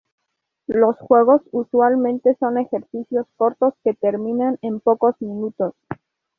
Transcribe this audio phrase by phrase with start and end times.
[0.65, 5.75] Los juegos usualmente son ejercicios cortos que terminan en pocos minutos.